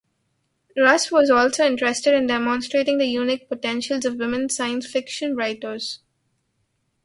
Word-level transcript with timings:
Russ 0.75 1.11
was 1.11 1.29
also 1.29 1.63
interested 1.63 2.15
in 2.15 2.25
demonstrating 2.25 2.97
the 2.97 3.05
unique 3.05 3.47
potentials 3.47 4.03
of 4.03 4.15
women 4.15 4.49
science 4.49 4.87
fiction 4.87 5.35
writers. 5.35 5.99